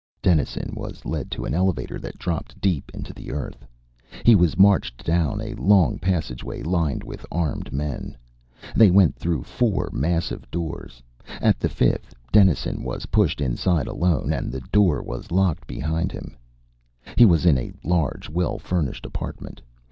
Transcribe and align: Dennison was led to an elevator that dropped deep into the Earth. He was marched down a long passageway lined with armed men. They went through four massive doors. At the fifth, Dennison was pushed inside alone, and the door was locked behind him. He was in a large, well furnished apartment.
Dennison 0.23 0.73
was 0.73 1.05
led 1.05 1.29
to 1.29 1.45
an 1.45 1.53
elevator 1.53 1.99
that 1.99 2.17
dropped 2.17 2.59
deep 2.59 2.89
into 2.91 3.13
the 3.13 3.29
Earth. 3.29 3.67
He 4.25 4.33
was 4.33 4.57
marched 4.57 5.05
down 5.05 5.39
a 5.39 5.53
long 5.53 5.99
passageway 5.99 6.63
lined 6.63 7.03
with 7.03 7.23
armed 7.31 7.71
men. 7.71 8.17
They 8.75 8.89
went 8.89 9.15
through 9.15 9.43
four 9.43 9.91
massive 9.93 10.49
doors. 10.49 11.03
At 11.39 11.59
the 11.59 11.69
fifth, 11.69 12.15
Dennison 12.31 12.81
was 12.81 13.05
pushed 13.13 13.41
inside 13.41 13.85
alone, 13.85 14.33
and 14.33 14.51
the 14.51 14.61
door 14.71 15.03
was 15.03 15.29
locked 15.31 15.67
behind 15.67 16.11
him. 16.11 16.35
He 17.15 17.25
was 17.27 17.45
in 17.45 17.59
a 17.59 17.71
large, 17.83 18.27
well 18.27 18.57
furnished 18.57 19.05
apartment. 19.05 19.61